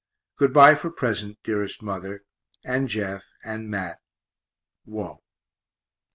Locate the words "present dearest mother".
0.89-2.23